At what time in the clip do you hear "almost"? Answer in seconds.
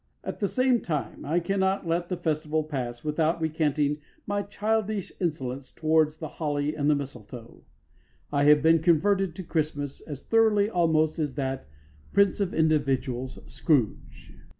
10.71-11.19